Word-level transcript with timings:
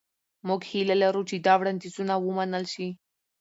موږ 0.47 0.61
هیله 0.71 0.95
لرو 1.03 1.21
چې 1.29 1.35
دا 1.45 1.53
وړاندیزونه 1.59 2.13
ومنل 2.19 2.65
شي. 2.73 2.87